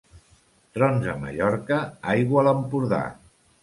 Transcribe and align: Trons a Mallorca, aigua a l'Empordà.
Trons 0.77 1.11
a 1.13 1.15
Mallorca, 1.25 1.81
aigua 2.17 2.43
a 2.45 2.49
l'Empordà. 2.51 3.07